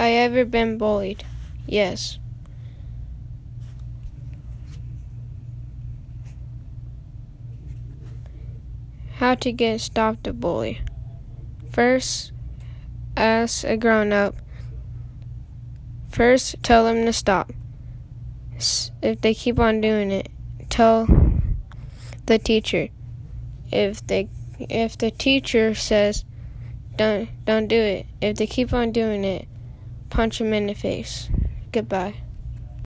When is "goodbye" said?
31.72-32.14